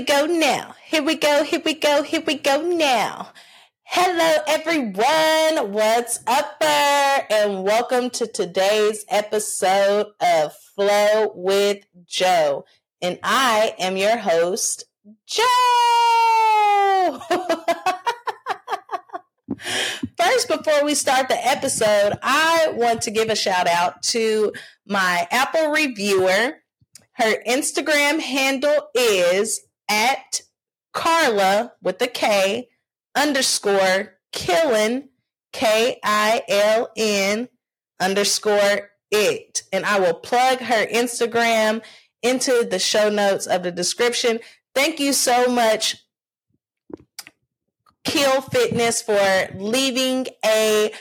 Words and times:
go 0.00 0.26
now. 0.26 0.74
Here 0.84 1.02
we 1.02 1.14
go. 1.16 1.42
Here 1.44 1.62
we 1.64 1.74
go. 1.74 2.02
Here 2.02 2.22
we 2.26 2.36
go 2.36 2.62
now. 2.62 3.32
Hello, 3.84 4.42
everyone. 4.46 5.72
What's 5.72 6.20
up 6.26 6.58
there? 6.60 7.26
And 7.30 7.64
welcome 7.64 8.08
to 8.10 8.26
today's 8.26 9.04
episode 9.08 10.06
of 10.20 10.52
Flow 10.74 11.32
with 11.34 11.84
Jo. 12.06 12.64
And 13.02 13.18
I 13.22 13.74
am 13.78 13.96
your 13.96 14.16
host, 14.16 14.84
Jo. 15.26 15.44
First, 20.16 20.48
before 20.48 20.84
we 20.84 20.94
start 20.94 21.28
the 21.28 21.46
episode, 21.46 22.18
I 22.22 22.72
want 22.74 23.02
to 23.02 23.10
give 23.10 23.28
a 23.28 23.36
shout 23.36 23.66
out 23.66 24.02
to 24.04 24.52
my 24.86 25.26
Apple 25.30 25.68
reviewer. 25.70 26.62
Her 27.12 27.42
Instagram 27.46 28.20
handle 28.20 28.88
is 28.94 29.60
at 29.90 30.40
Carla 30.92 31.72
with 31.82 32.00
a 32.00 32.06
K 32.06 32.68
underscore 33.14 34.14
kiln 34.32 35.08
K 35.52 35.98
I 36.02 36.42
L 36.48 36.90
N 36.96 37.48
underscore 38.00 38.90
it. 39.10 39.62
And 39.72 39.84
I 39.84 39.98
will 39.98 40.14
plug 40.14 40.60
her 40.60 40.86
Instagram 40.86 41.82
into 42.22 42.66
the 42.70 42.78
show 42.78 43.10
notes 43.10 43.46
of 43.46 43.62
the 43.62 43.72
description. 43.72 44.40
Thank 44.74 45.00
you 45.00 45.12
so 45.12 45.48
much, 45.48 45.96
KIL 48.04 48.42
Fitness, 48.42 49.02
for 49.02 49.48
leaving 49.56 50.28
a 50.44 50.92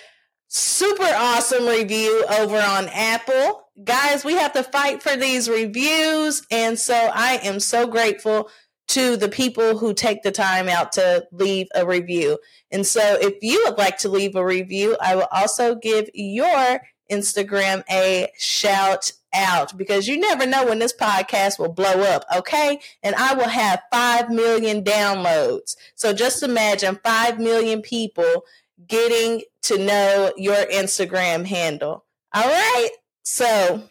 super 0.48 1.04
awesome 1.04 1.68
review 1.68 2.26
over 2.30 2.58
on 2.58 2.90
Apple. 2.90 3.68
Guys, 3.84 4.26
we 4.26 4.34
have 4.34 4.54
to 4.54 4.64
fight 4.64 5.04
for 5.04 5.16
these 5.16 5.48
reviews. 5.48 6.46
And 6.50 6.80
so 6.80 6.96
I 6.96 7.40
am 7.44 7.60
so 7.60 7.86
grateful 7.86 8.50
to 8.90 9.16
the 9.16 9.30
people 9.30 9.78
who 9.78 9.94
take 9.94 10.24
the 10.24 10.32
time 10.32 10.68
out 10.68 10.92
to 10.94 11.28
leave 11.32 11.68
a 11.76 11.86
review. 11.86 12.40
And 12.72 12.86
so 12.86 13.18
if 13.22 13.36
you 13.42 13.64
would 13.66 13.78
like 13.78 14.00
to 14.00 14.10
leave 14.10 14.36
a 14.36 14.44
review, 14.46 14.98
I 15.00 15.16
will 15.16 15.28
also 15.32 15.76
give 15.76 16.10
your 16.14 16.82
Instagram 17.12 17.84
a 17.90 18.32
shout 18.38 19.12
out 19.32 19.78
because 19.78 20.08
you 20.08 20.20
never 20.20 20.48
know 20.48 20.66
when 20.66 20.80
this 20.80 20.94
podcast 20.94 21.60
will 21.60 21.72
blow 21.72 22.02
up, 22.02 22.26
okay? 22.36 22.80
And 23.04 23.16
I 23.16 23.36
will 23.36 23.50
have 23.50 23.80
5 23.92 24.32
million 24.32 24.84
downloads. 24.84 25.76
So 25.94 26.12
just 26.12 26.42
imagine 26.42 27.00
5 27.04 27.40
million 27.40 27.84
people 27.84 28.44
getting 28.88 29.44
to 29.64 29.78
know 29.78 30.34
your 30.36 30.66
Instagram 30.66 31.46
handle. 31.46 32.06
All 32.34 32.48
right? 32.48 32.90
So 33.22 33.84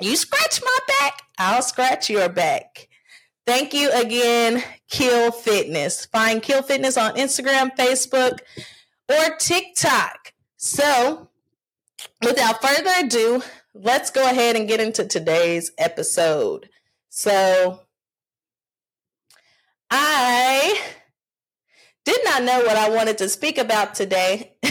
you 0.00 0.16
scratch 0.16 0.62
my 0.62 0.78
back, 1.00 1.22
I'll 1.38 1.62
scratch 1.62 2.08
your 2.08 2.30
back. 2.30 2.88
Thank 3.46 3.74
you 3.74 3.90
again, 3.92 4.62
KIL 4.88 5.30
Fitness. 5.30 6.06
Find 6.06 6.42
KIL 6.42 6.62
Fitness 6.62 6.96
on 6.96 7.16
Instagram, 7.16 7.76
Facebook, 7.76 8.38
or 9.08 9.36
TikTok. 9.36 10.32
So, 10.56 11.28
without 12.22 12.62
further 12.62 12.90
ado, 13.00 13.42
let's 13.74 14.10
go 14.10 14.24
ahead 14.24 14.56
and 14.56 14.66
get 14.66 14.80
into 14.80 15.04
today's 15.04 15.72
episode. 15.76 16.70
So, 17.10 17.80
I 19.90 20.80
did 22.06 22.20
not 22.24 22.44
know 22.44 22.60
what 22.60 22.76
I 22.76 22.88
wanted 22.88 23.18
to 23.18 23.28
speak 23.28 23.58
about 23.58 23.94
today. 23.94 24.54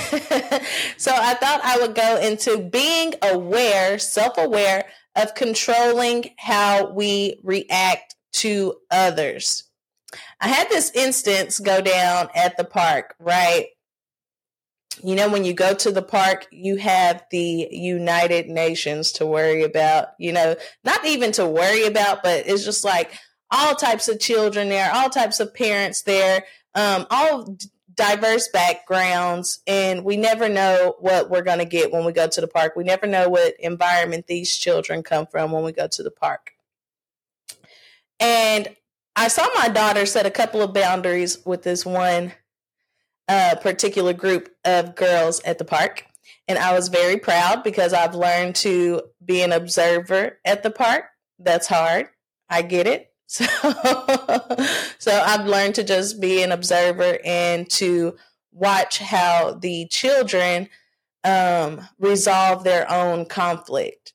so, 0.98 1.12
I 1.14 1.36
thought 1.36 1.62
I 1.64 1.78
would 1.80 1.94
go 1.94 2.18
into 2.18 2.58
being 2.58 3.14
aware, 3.22 4.00
self 4.00 4.40
aware 4.40 4.86
of 5.16 5.36
controlling 5.36 6.32
how 6.40 6.90
we 6.90 7.40
react 7.44 8.16
to 8.34 8.76
others. 8.92 9.64
I 10.40 10.48
had 10.48 10.70
this 10.70 10.92
instance 10.92 11.60
go 11.60 11.82
down 11.82 12.30
at 12.36 12.58
the 12.58 12.64
park, 12.64 13.16
right? 13.20 13.68
You 15.04 15.16
know, 15.16 15.30
when 15.30 15.44
you 15.44 15.54
go 15.54 15.74
to 15.74 15.92
the 15.92 16.04
park, 16.04 16.48
you 16.52 16.76
have 16.78 17.24
the 17.32 17.68
United 17.72 18.48
Nations 18.48 19.12
to 19.14 19.26
worry 19.26 19.64
about, 19.64 20.10
you 20.20 20.32
know, 20.32 20.56
not 20.84 21.04
even 21.06 21.32
to 21.34 21.48
worry 21.48 21.86
about, 21.86 22.22
but 22.22 22.48
it's 22.48 22.64
just 22.64 22.84
like 22.84 23.12
all 23.50 23.76
types 23.76 24.08
of 24.08 24.20
children 24.20 24.70
there, 24.70 24.92
all 24.94 25.10
types 25.10 25.40
of 25.40 25.54
parents 25.54 26.04
there, 26.04 26.46
um, 26.76 27.08
all 27.10 27.58
diverse 27.96 28.50
backgrounds, 28.50 29.60
and 29.68 30.04
we 30.04 30.18
never 30.18 30.50
know 30.50 30.96
what 31.00 31.30
we're 31.30 31.44
going 31.44 31.60
to 31.60 31.66
get 31.66 31.92
when 31.92 32.06
we 32.06 32.12
go 32.12 32.28
to 32.28 32.42
the 32.42 32.48
park. 32.48 32.76
We 32.76 32.84
never 32.84 33.08
know 33.08 33.30
what 33.30 33.56
environment 33.60 34.28
these 34.28 34.56
children 34.56 35.04
come 35.04 35.28
from 35.28 35.52
when 35.52 35.64
we 35.64 35.72
go 35.72 35.88
to 35.88 36.04
the 36.04 36.12
park. 36.12 36.53
And 38.24 38.70
I 39.18 39.28
saw 39.28 39.48
my 39.54 39.68
daughter 39.68 40.06
set 40.06 40.26
a 40.26 40.32
couple 40.32 40.62
of 40.62 40.74
boundaries 40.74 41.46
with 41.46 41.64
this 41.64 41.86
one 41.86 42.32
uh, 43.28 43.56
particular 43.62 44.14
group 44.14 44.50
of 44.64 44.96
girls 44.96 45.42
at 45.42 45.58
the 45.58 45.66
park. 45.66 46.06
And 46.48 46.58
I 46.58 46.74
was 46.74 46.88
very 46.88 47.18
proud 47.18 47.64
because 47.64 47.94
I've 47.94 48.16
learned 48.16 48.56
to 48.58 49.02
be 49.24 49.42
an 49.42 49.52
observer 49.52 50.40
at 50.46 50.64
the 50.64 50.72
park. 50.72 51.06
That's 51.38 51.68
hard. 51.68 52.08
I 52.50 52.64
get 52.64 52.88
it. 52.88 53.10
So, 53.26 53.46
so 55.00 55.12
I've 55.26 55.48
learned 55.48 55.76
to 55.76 55.84
just 55.84 56.22
be 56.22 56.44
an 56.44 56.52
observer 56.52 57.18
and 57.26 57.68
to 57.72 58.16
watch 58.52 59.00
how 59.00 59.58
the 59.60 59.88
children 59.88 60.70
um, 61.24 61.82
resolve 61.98 62.64
their 62.64 62.90
own 62.92 63.26
conflict. 63.26 64.14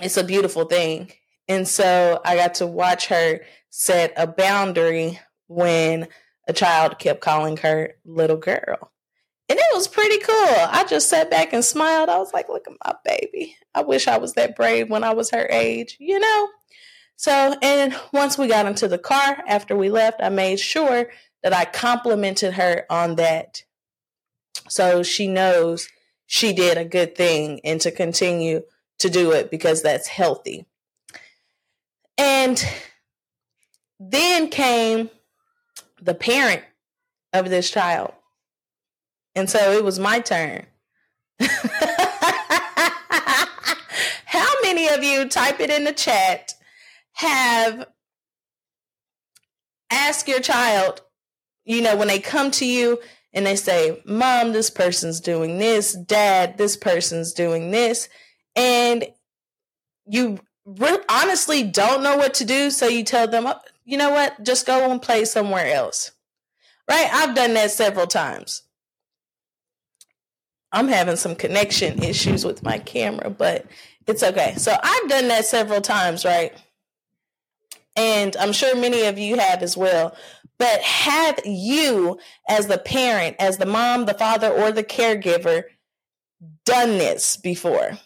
It's 0.00 0.16
a 0.16 0.24
beautiful 0.24 0.64
thing. 0.64 1.12
And 1.48 1.66
so 1.66 2.20
I 2.24 2.36
got 2.36 2.54
to 2.54 2.66
watch 2.66 3.06
her 3.06 3.40
set 3.70 4.12
a 4.16 4.26
boundary 4.26 5.18
when 5.46 6.08
a 6.46 6.52
child 6.52 6.98
kept 6.98 7.20
calling 7.20 7.56
her 7.58 7.94
little 8.04 8.36
girl. 8.36 8.92
And 9.48 9.58
it 9.58 9.64
was 9.72 9.88
pretty 9.88 10.18
cool. 10.18 10.34
I 10.36 10.84
just 10.88 11.08
sat 11.08 11.30
back 11.30 11.54
and 11.54 11.64
smiled. 11.64 12.10
I 12.10 12.18
was 12.18 12.34
like, 12.34 12.50
look 12.50 12.66
at 12.66 12.74
my 12.84 12.94
baby. 13.04 13.56
I 13.74 13.82
wish 13.82 14.06
I 14.06 14.18
was 14.18 14.34
that 14.34 14.56
brave 14.56 14.90
when 14.90 15.04
I 15.04 15.14
was 15.14 15.30
her 15.30 15.46
age, 15.50 15.96
you 15.98 16.18
know? 16.18 16.48
So, 17.16 17.56
and 17.62 17.98
once 18.12 18.36
we 18.36 18.46
got 18.46 18.66
into 18.66 18.88
the 18.88 18.98
car 18.98 19.42
after 19.48 19.74
we 19.74 19.88
left, 19.88 20.20
I 20.22 20.28
made 20.28 20.60
sure 20.60 21.08
that 21.42 21.54
I 21.54 21.64
complimented 21.64 22.54
her 22.54 22.84
on 22.90 23.16
that. 23.16 23.62
So 24.68 25.02
she 25.02 25.26
knows 25.26 25.88
she 26.26 26.52
did 26.52 26.76
a 26.76 26.84
good 26.84 27.16
thing 27.16 27.60
and 27.64 27.80
to 27.80 27.90
continue 27.90 28.62
to 28.98 29.08
do 29.08 29.32
it 29.32 29.50
because 29.50 29.82
that's 29.82 30.08
healthy. 30.08 30.66
And 32.48 32.64
then 34.00 34.48
came 34.48 35.10
the 36.00 36.14
parent 36.14 36.62
of 37.34 37.50
this 37.50 37.70
child. 37.70 38.14
And 39.34 39.50
so 39.50 39.72
it 39.72 39.84
was 39.84 39.98
my 39.98 40.20
turn. 40.20 40.64
How 44.24 44.48
many 44.62 44.88
of 44.88 45.04
you 45.04 45.28
type 45.28 45.60
it 45.60 45.68
in 45.68 45.84
the 45.84 45.92
chat 45.92 46.54
have 47.12 47.86
asked 49.90 50.26
your 50.26 50.40
child, 50.40 51.02
you 51.66 51.82
know, 51.82 51.96
when 51.96 52.08
they 52.08 52.18
come 52.18 52.50
to 52.52 52.64
you 52.64 52.98
and 53.34 53.44
they 53.44 53.56
say, 53.56 54.00
Mom, 54.06 54.54
this 54.54 54.70
person's 54.70 55.20
doing 55.20 55.58
this, 55.58 55.92
Dad, 55.92 56.56
this 56.56 56.78
person's 56.78 57.34
doing 57.34 57.72
this, 57.72 58.08
and 58.56 59.04
you 60.06 60.40
honestly 61.08 61.62
don't 61.62 62.02
know 62.02 62.16
what 62.16 62.34
to 62.34 62.44
do, 62.44 62.70
so 62.70 62.86
you 62.86 63.04
tell 63.04 63.28
them, 63.28 63.46
oh, 63.46 63.58
you 63.84 63.96
know 63.96 64.10
what, 64.10 64.42
just 64.44 64.66
go 64.66 64.90
and 64.90 65.00
play 65.00 65.24
somewhere 65.24 65.72
else. 65.72 66.12
Right? 66.88 67.08
I've 67.12 67.34
done 67.34 67.54
that 67.54 67.70
several 67.70 68.06
times. 68.06 68.62
I'm 70.72 70.88
having 70.88 71.16
some 71.16 71.34
connection 71.34 72.02
issues 72.02 72.44
with 72.44 72.62
my 72.62 72.78
camera, 72.78 73.30
but 73.30 73.66
it's 74.06 74.22
okay. 74.22 74.54
So 74.56 74.76
I've 74.82 75.08
done 75.08 75.28
that 75.28 75.46
several 75.46 75.80
times, 75.80 76.24
right? 76.24 76.52
And 77.96 78.36
I'm 78.36 78.52
sure 78.52 78.76
many 78.76 79.06
of 79.06 79.18
you 79.18 79.38
have 79.38 79.62
as 79.62 79.76
well. 79.76 80.14
But 80.58 80.80
have 80.82 81.40
you, 81.44 82.18
as 82.48 82.66
the 82.66 82.78
parent, 82.78 83.36
as 83.38 83.58
the 83.58 83.66
mom, 83.66 84.06
the 84.06 84.14
father, 84.14 84.48
or 84.48 84.72
the 84.72 84.84
caregiver, 84.84 85.64
done 86.64 86.98
this 86.98 87.36
before? 87.36 87.98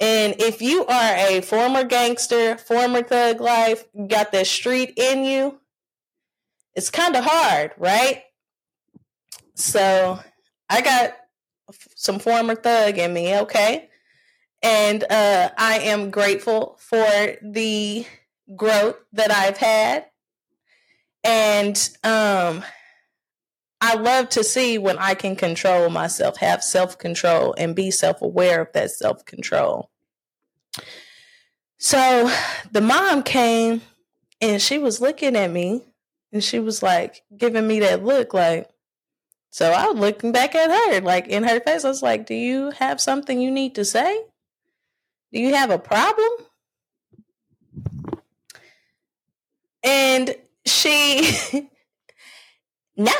And 0.00 0.36
if 0.38 0.62
you 0.62 0.86
are 0.86 1.14
a 1.16 1.40
former 1.40 1.84
gangster, 1.84 2.56
former 2.56 3.02
thug 3.02 3.40
life, 3.40 3.84
got 4.06 4.30
that 4.32 4.46
street 4.46 4.94
in 4.96 5.24
you, 5.24 5.60
it's 6.74 6.90
kind 6.90 7.16
of 7.16 7.24
hard, 7.24 7.72
right? 7.76 8.22
So 9.54 10.20
I 10.70 10.80
got 10.82 11.16
some 11.96 12.20
former 12.20 12.54
thug 12.54 12.98
in 12.98 13.12
me, 13.12 13.36
okay? 13.38 13.88
And 14.62 15.02
uh, 15.02 15.50
I 15.56 15.80
am 15.80 16.10
grateful 16.10 16.76
for 16.78 17.36
the 17.42 18.06
growth 18.54 18.96
that 19.12 19.32
I've 19.32 19.56
had. 19.56 20.06
And 21.24 21.76
um, 22.04 22.64
I 23.80 23.94
love 23.94 24.28
to 24.30 24.42
see 24.44 24.78
when 24.78 24.98
I 24.98 25.14
can 25.14 25.36
control 25.36 25.88
myself, 25.90 26.38
have 26.38 26.64
self 26.64 26.98
control, 26.98 27.54
and 27.56 27.76
be 27.76 27.90
self 27.90 28.22
aware 28.22 28.62
of 28.62 28.72
that 28.72 28.90
self 28.90 29.24
control. 29.24 29.90
So 31.78 32.30
the 32.72 32.80
mom 32.80 33.22
came 33.22 33.82
And 34.40 34.60
she 34.60 34.78
was 34.78 35.00
looking 35.00 35.36
at 35.36 35.50
me 35.50 35.84
and 36.32 36.42
she 36.42 36.58
was 36.58 36.82
like 36.82 37.22
giving 37.36 37.66
me 37.66 37.80
that 37.80 38.04
look 38.04 38.34
like, 38.34 38.68
so 39.50 39.72
I 39.72 39.86
was 39.86 39.98
looking 39.98 40.32
back 40.32 40.54
at 40.54 40.70
her, 40.70 41.00
like 41.00 41.28
in 41.28 41.44
her 41.44 41.60
face. 41.60 41.84
I 41.84 41.88
was 41.88 42.02
like, 42.02 42.26
Do 42.26 42.34
you 42.34 42.70
have 42.72 43.00
something 43.00 43.40
you 43.40 43.50
need 43.50 43.76
to 43.76 43.84
say? 43.84 44.24
Do 45.32 45.40
you 45.40 45.54
have 45.54 45.70
a 45.70 45.78
problem? 45.78 46.30
And 49.82 50.34
she, 50.66 51.30
no, 52.96 53.12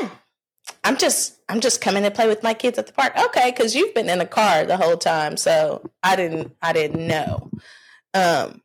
I'm 0.88 0.96
just, 0.96 1.38
I'm 1.50 1.60
just 1.60 1.82
coming 1.82 2.04
to 2.04 2.10
play 2.10 2.28
with 2.28 2.42
my 2.42 2.54
kids 2.54 2.78
at 2.78 2.86
the 2.86 2.94
park. 2.94 3.12
Okay, 3.26 3.50
because 3.50 3.74
you've 3.74 3.92
been 3.92 4.08
in 4.08 4.22
a 4.22 4.26
car 4.26 4.64
the 4.64 4.78
whole 4.78 4.96
time, 4.96 5.36
so 5.36 5.82
I 6.02 6.16
didn't, 6.16 6.56
I 6.62 6.72
didn't 6.72 7.06
know. 7.06 7.50
Um, 8.14 8.62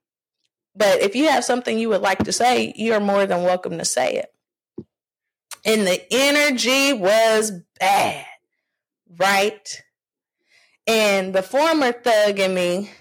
but 0.74 1.02
if 1.02 1.18
you 1.18 1.30
have 1.30 1.44
something 1.44 1.78
you 1.78 1.90
would 1.90 2.00
like 2.00 2.20
to 2.20 2.32
say, 2.32 2.72
you 2.78 2.94
are 2.94 3.02
more 3.02 3.26
than 3.26 3.44
welcome 3.44 3.78
to 3.78 3.84
say 3.84 4.14
it. 4.14 4.34
And 5.66 5.86
the 5.86 6.02
energy 6.12 6.94
was 6.94 7.52
bad, 7.78 8.26
right? 9.20 9.84
And 10.88 11.36
the 11.36 11.44
former 11.44 11.92
thug 11.92 12.40
in 12.40 12.54
me, 12.54 12.92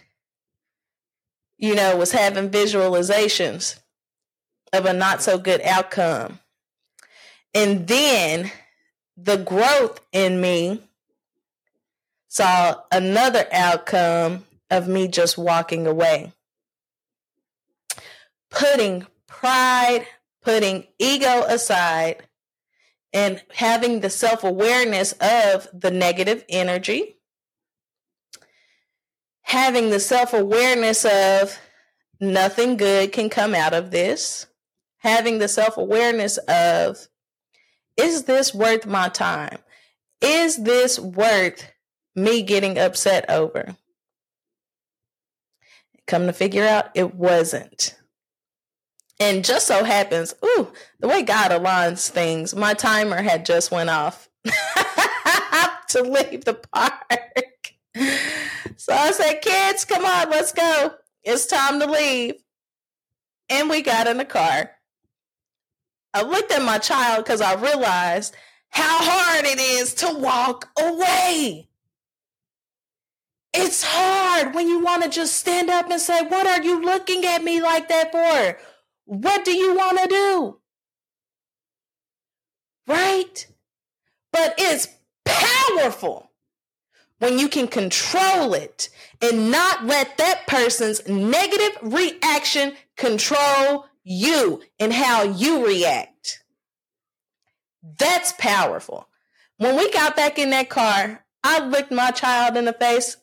you 1.59 1.77
know, 1.77 1.95
was 1.97 2.11
having 2.11 2.51
visualizations 2.51 3.79
of 4.73 4.85
a 4.85 4.93
not 4.93 5.23
so 5.23 5.39
good 5.39 5.61
outcome. 5.61 6.41
And 7.55 7.87
then 7.87 8.51
the 9.17 9.37
growth 9.37 10.01
in 10.13 10.41
me 10.41 10.83
saw 12.29 12.81
another 12.91 13.47
outcome 13.53 14.45
of 14.71 14.89
me 14.89 15.07
just 15.07 15.37
walking 15.37 15.87
away. 15.87 16.33
Putting 18.51 19.07
pride, 19.27 20.07
putting 20.43 20.87
ego 20.99 21.45
aside, 21.47 22.27
and 23.13 23.43
having 23.53 24.01
the 24.01 24.11
self 24.11 24.45
awareness 24.45 25.13
of 25.13 25.69
the 25.75 25.91
negative 25.91 26.45
energy, 26.49 27.17
having 29.43 29.91
the 29.91 30.01
self 30.01 30.33
awareness 30.33 31.05
of 31.05 31.59
nothing 32.19 32.77
good 32.77 33.13
can 33.13 33.29
come 33.29 33.55
out 33.55 33.75
of 33.75 33.91
this, 33.91 34.47
having 34.99 35.39
the 35.39 35.49
self 35.49 35.77
awareness 35.77 36.39
of 36.49 37.09
is 37.97 38.25
this 38.25 38.55
worth 38.55 38.87
my 38.87 39.09
time? 39.09 39.59
Is 40.21 40.63
this 40.63 40.99
worth 40.99 41.71
me 42.15 42.43
getting 42.43 42.79
upset 42.79 43.29
over? 43.29 43.77
Come 46.07 46.27
to 46.27 46.33
figure 46.33 46.67
out 46.67 46.91
it 46.95 47.15
wasn't. 47.15 47.97
And 49.21 49.45
just 49.45 49.67
so 49.67 49.85
happens, 49.85 50.35
ooh, 50.45 50.73
the 50.99 51.09
way 51.09 51.23
God 51.23 51.53
aligns 51.53 52.09
things, 52.09 52.55
my 52.55 52.75
timer 52.75 53.23
had 53.23 53.47
just 53.47 53.71
went 53.71 53.91
off 53.91 54.29
to 55.89 56.03
leave 56.03 56.45
the 56.45 56.55
park. 56.55 57.75
So 58.77 58.93
I 58.93 59.13
said, 59.13 59.41
kids, 59.43 59.85
come 59.85 60.05
on, 60.05 60.31
let's 60.31 60.53
go. 60.53 60.95
It's 61.23 61.47
time 61.47 61.79
to 61.79 61.87
leave. 61.87 62.35
And 63.49 63.71
we 63.71 63.83
got 63.83 64.09
in 64.09 64.17
the 64.17 64.25
car. 64.25 64.73
I 66.15 66.23
looked 66.23 66.53
at 66.53 66.63
my 66.63 66.79
child 66.79 67.25
because 67.25 67.41
I 67.41 67.55
realized 67.55 68.35
how 68.69 68.99
hard 69.01 69.45
it 69.45 69.59
is 69.59 69.95
to 69.95 70.15
walk 70.15 70.69
away. 70.79 71.69
It's 73.55 73.83
hard 73.87 74.55
when 74.55 74.67
you 74.67 74.81
want 74.81 75.03
to 75.05 75.11
just 75.11 75.37
stand 75.37 75.69
up 75.69 75.91
and 75.91 76.01
say, 76.01 76.23
What 76.23 76.47
are 76.47 76.63
you 76.63 76.83
looking 76.83 77.25
at 77.25 77.45
me 77.45 77.61
like 77.63 77.89
that 77.89 78.13
for? 78.13 78.59
What 79.05 79.45
do 79.45 79.53
you 79.53 79.75
want 79.75 79.99
to 79.99 80.09
do? 80.09 80.59
Right? 82.87 83.47
But 84.33 84.55
it's 84.57 84.89
powerful 85.25 86.31
when 87.19 87.39
you 87.39 87.49
can 87.49 87.69
control 87.69 88.55
it 88.55 88.89
and 89.21 89.51
not 89.51 89.85
let 89.85 90.17
that 90.17 90.47
person's 90.47 91.07
negative 91.07 91.79
reaction 91.83 92.75
control 92.97 93.87
you 94.05 94.63
and 94.79 94.93
how 94.93 95.23
you 95.23 95.67
react. 95.67 96.43
That's 97.83 98.33
powerful. 98.39 99.09
When 99.59 99.77
we 99.77 99.91
got 99.93 100.17
back 100.17 100.39
in 100.39 100.51
that 100.51 100.69
car, 100.69 101.25
I 101.45 101.65
looked 101.65 101.91
my 101.91 102.11
child 102.11 102.57
in 102.57 102.65
the 102.65 102.73
face. 102.73 103.17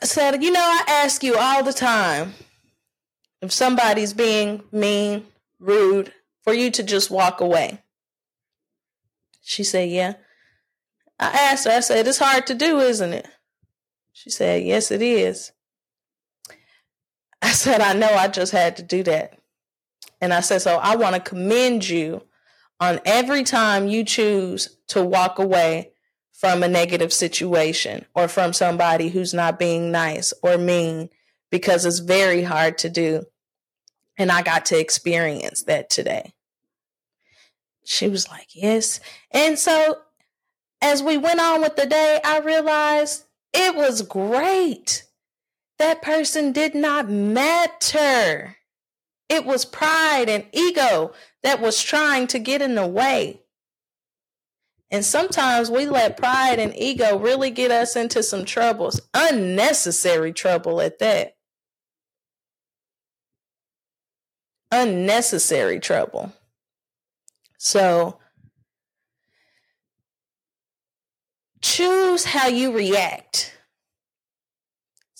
I 0.00 0.06
said, 0.06 0.42
You 0.42 0.50
know, 0.50 0.60
I 0.60 0.84
ask 0.88 1.22
you 1.22 1.36
all 1.36 1.62
the 1.62 1.72
time 1.72 2.34
if 3.40 3.52
somebody's 3.52 4.12
being 4.12 4.62
mean, 4.72 5.26
rude, 5.58 6.12
for 6.42 6.52
you 6.52 6.70
to 6.72 6.82
just 6.82 7.10
walk 7.10 7.40
away. 7.40 7.82
She 9.42 9.64
said, 9.64 9.88
Yeah. 9.90 10.14
I 11.20 11.30
asked 11.30 11.66
her, 11.66 11.72
I 11.72 11.80
said, 11.80 12.06
It's 12.06 12.18
hard 12.18 12.46
to 12.46 12.54
do, 12.54 12.80
isn't 12.80 13.12
it? 13.12 13.28
She 14.12 14.30
said, 14.30 14.62
Yes, 14.62 14.90
it 14.90 15.02
is. 15.02 15.52
I 17.42 17.52
said, 17.52 17.80
I 17.80 17.92
know 17.92 18.08
I 18.08 18.28
just 18.28 18.52
had 18.52 18.76
to 18.76 18.82
do 18.82 19.02
that. 19.04 19.38
And 20.20 20.32
I 20.34 20.40
said, 20.40 20.62
So 20.62 20.76
I 20.76 20.96
want 20.96 21.14
to 21.14 21.20
commend 21.20 21.88
you 21.88 22.22
on 22.80 23.00
every 23.04 23.44
time 23.44 23.88
you 23.88 24.04
choose 24.04 24.76
to 24.88 25.04
walk 25.04 25.38
away 25.38 25.92
from 26.32 26.62
a 26.62 26.68
negative 26.68 27.12
situation 27.12 28.04
or 28.14 28.28
from 28.28 28.52
somebody 28.52 29.08
who's 29.08 29.34
not 29.34 29.58
being 29.58 29.90
nice 29.90 30.32
or 30.42 30.56
mean 30.56 31.08
because 31.50 31.84
it's 31.84 31.98
very 31.98 32.42
hard 32.42 32.78
to 32.78 32.88
do. 32.88 33.24
And 34.16 34.30
I 34.30 34.42
got 34.42 34.66
to 34.66 34.78
experience 34.78 35.64
that 35.64 35.90
today. 35.90 36.34
She 37.84 38.08
was 38.08 38.28
like, 38.28 38.48
Yes. 38.54 39.00
And 39.30 39.58
so 39.58 39.98
as 40.80 41.02
we 41.02 41.16
went 41.16 41.40
on 41.40 41.60
with 41.60 41.76
the 41.76 41.86
day, 41.86 42.20
I 42.24 42.40
realized 42.40 43.24
it 43.52 43.74
was 43.74 44.02
great. 44.02 45.07
That 45.78 46.02
person 46.02 46.52
did 46.52 46.74
not 46.74 47.08
matter. 47.08 48.56
It 49.28 49.44
was 49.44 49.64
pride 49.64 50.28
and 50.28 50.46
ego 50.52 51.12
that 51.42 51.60
was 51.60 51.82
trying 51.82 52.26
to 52.28 52.38
get 52.38 52.62
in 52.62 52.74
the 52.74 52.86
way. 52.86 53.42
And 54.90 55.04
sometimes 55.04 55.70
we 55.70 55.86
let 55.86 56.16
pride 56.16 56.58
and 56.58 56.74
ego 56.76 57.18
really 57.18 57.50
get 57.50 57.70
us 57.70 57.94
into 57.94 58.22
some 58.22 58.44
troubles, 58.44 59.00
unnecessary 59.12 60.32
trouble 60.32 60.80
at 60.80 60.98
that. 60.98 61.36
Unnecessary 64.72 65.78
trouble. 65.78 66.32
So 67.58 68.18
choose 71.60 72.24
how 72.24 72.48
you 72.48 72.72
react. 72.72 73.57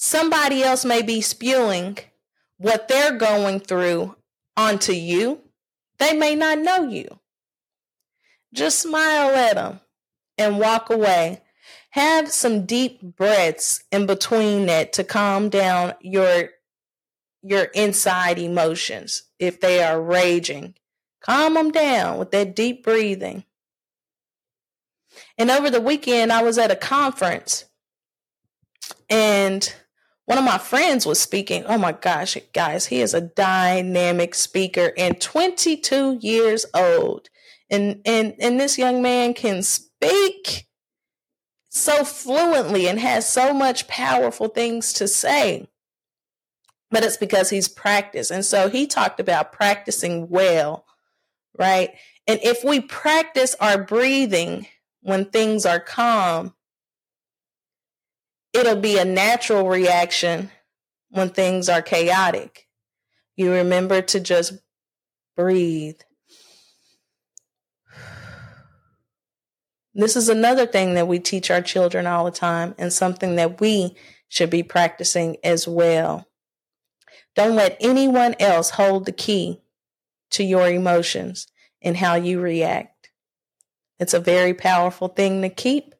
Somebody 0.00 0.62
else 0.62 0.84
may 0.84 1.02
be 1.02 1.20
spewing 1.20 1.98
what 2.56 2.86
they're 2.86 3.18
going 3.18 3.58
through 3.58 4.14
onto 4.56 4.92
you. 4.92 5.40
They 5.98 6.12
may 6.12 6.36
not 6.36 6.60
know 6.60 6.88
you. 6.88 7.18
Just 8.54 8.78
smile 8.78 9.34
at 9.34 9.56
them 9.56 9.80
and 10.38 10.60
walk 10.60 10.88
away. 10.88 11.42
Have 11.90 12.30
some 12.30 12.64
deep 12.64 13.02
breaths 13.02 13.82
in 13.90 14.06
between 14.06 14.66
that 14.66 14.92
to 14.92 15.02
calm 15.02 15.48
down 15.48 15.94
your 16.00 16.50
your 17.42 17.64
inside 17.64 18.38
emotions 18.38 19.24
if 19.40 19.60
they 19.60 19.82
are 19.82 20.00
raging. 20.00 20.76
Calm 21.20 21.54
them 21.54 21.72
down 21.72 22.18
with 22.18 22.30
that 22.30 22.54
deep 22.54 22.84
breathing. 22.84 23.42
And 25.36 25.50
over 25.50 25.70
the 25.70 25.80
weekend, 25.80 26.32
I 26.32 26.44
was 26.44 26.56
at 26.56 26.70
a 26.70 26.76
conference 26.76 27.64
and 29.10 29.74
one 30.28 30.36
of 30.36 30.44
my 30.44 30.58
friends 30.58 31.06
was 31.06 31.18
speaking. 31.18 31.64
Oh 31.64 31.78
my 31.78 31.92
gosh, 31.92 32.36
guys, 32.52 32.84
he 32.84 33.00
is 33.00 33.14
a 33.14 33.20
dynamic 33.22 34.34
speaker 34.34 34.92
and 34.98 35.18
22 35.18 36.18
years 36.20 36.66
old. 36.74 37.30
And 37.70 38.02
and 38.04 38.34
and 38.38 38.60
this 38.60 38.76
young 38.76 39.00
man 39.00 39.32
can 39.32 39.62
speak 39.62 40.66
so 41.70 42.04
fluently 42.04 42.86
and 42.88 43.00
has 43.00 43.26
so 43.26 43.54
much 43.54 43.88
powerful 43.88 44.48
things 44.48 44.92
to 44.94 45.08
say. 45.08 45.66
But 46.90 47.04
it's 47.04 47.16
because 47.16 47.48
he's 47.48 47.68
practiced. 47.68 48.30
And 48.30 48.44
so 48.44 48.68
he 48.68 48.86
talked 48.86 49.20
about 49.20 49.52
practicing 49.52 50.28
well, 50.28 50.84
right? 51.58 51.92
And 52.26 52.38
if 52.42 52.62
we 52.62 52.80
practice 52.80 53.56
our 53.60 53.82
breathing 53.82 54.66
when 55.00 55.24
things 55.24 55.64
are 55.64 55.80
calm, 55.80 56.52
it'll 58.58 58.80
be 58.80 58.98
a 58.98 59.04
natural 59.04 59.68
reaction 59.68 60.50
when 61.10 61.30
things 61.30 61.68
are 61.68 61.82
chaotic. 61.82 62.66
You 63.36 63.52
remember 63.52 64.02
to 64.02 64.20
just 64.20 64.54
breathe. 65.36 66.00
This 69.94 70.16
is 70.16 70.28
another 70.28 70.66
thing 70.66 70.94
that 70.94 71.08
we 71.08 71.18
teach 71.18 71.50
our 71.50 71.62
children 71.62 72.06
all 72.06 72.24
the 72.24 72.30
time 72.30 72.74
and 72.78 72.92
something 72.92 73.36
that 73.36 73.60
we 73.60 73.96
should 74.28 74.50
be 74.50 74.62
practicing 74.62 75.36
as 75.42 75.66
well. 75.66 76.28
Don't 77.34 77.56
let 77.56 77.76
anyone 77.80 78.34
else 78.38 78.70
hold 78.70 79.06
the 79.06 79.12
key 79.12 79.60
to 80.30 80.44
your 80.44 80.68
emotions 80.68 81.46
and 81.82 81.96
how 81.96 82.14
you 82.14 82.40
react. 82.40 83.10
It's 83.98 84.14
a 84.14 84.20
very 84.20 84.54
powerful 84.54 85.08
thing 85.08 85.42
to 85.42 85.48
keep 85.48 85.94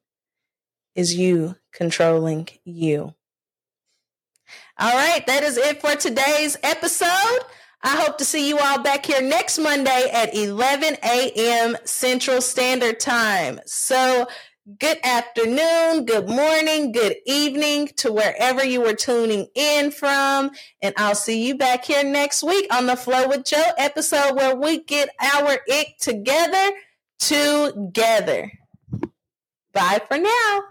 is 0.95 1.15
you 1.15 1.55
controlling 1.71 2.47
you. 2.63 3.13
All 4.77 4.95
right, 4.95 5.25
that 5.27 5.43
is 5.43 5.57
it 5.57 5.81
for 5.81 5.95
today's 5.95 6.57
episode. 6.63 7.39
I 7.81 8.01
hope 8.01 8.17
to 8.17 8.25
see 8.25 8.47
you 8.47 8.57
all 8.59 8.81
back 8.81 9.05
here 9.05 9.21
next 9.21 9.57
Monday 9.59 10.09
at 10.11 10.35
11 10.35 10.97
a.m. 11.03 11.77
Central 11.85 12.41
Standard 12.41 12.99
Time. 12.99 13.59
So, 13.65 14.27
good 14.79 14.97
afternoon, 15.03 16.05
good 16.05 16.27
morning, 16.27 16.91
good 16.91 17.15
evening 17.25 17.87
to 17.97 18.11
wherever 18.11 18.63
you 18.63 18.81
were 18.81 18.93
tuning 18.93 19.47
in 19.55 19.91
from. 19.91 20.51
And 20.81 20.93
I'll 20.97 21.15
see 21.15 21.45
you 21.45 21.55
back 21.57 21.85
here 21.85 22.03
next 22.03 22.43
week 22.43 22.67
on 22.73 22.85
the 22.85 22.95
Flow 22.95 23.27
with 23.29 23.45
Jo 23.45 23.63
episode 23.77 24.35
where 24.35 24.55
we 24.55 24.83
get 24.83 25.09
our 25.19 25.59
ick 25.71 25.97
together 25.99 26.71
together. 27.19 28.51
Bye 29.73 30.01
for 30.07 30.17
now. 30.17 30.61